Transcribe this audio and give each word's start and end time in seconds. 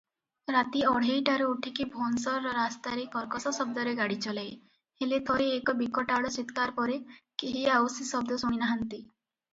ରାତି 0.53 0.79
ଅଢ଼େଇଟାରୁ 0.91 1.49
ଉଠିକି 1.55 1.85
ଭୋନ୍ସରର 1.97 2.53
ରାସ୍ତାରେ 2.55 3.03
କର୍କଶ 3.17 3.53
ଶବ୍ଦରେ 3.59 3.93
ଗାଡ଼ି 4.01 4.17
ଚଲାଏ, 4.27 4.57
ହେଲେ 5.03 5.23
ଥରେ 5.31 5.53
ଏକ 5.61 5.79
ବିକଟାଳ 5.85 6.35
ଚିତ୍କାର 6.39 6.77
ପରେ 6.81 6.99
କେହି 7.45 7.67
ଆଉ 7.77 7.95
ସେ 7.99 8.09
ଶବ୍ଦ 8.15 8.43
ଶୁଣିନାହାଁନ୍ତି 8.45 9.05